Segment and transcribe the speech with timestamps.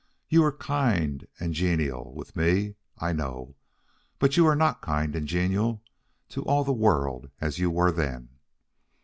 [0.29, 3.55] You are kind and genial with me, I know,
[4.17, 5.83] but you are not kind and genial
[6.29, 8.29] to all the world as you were then.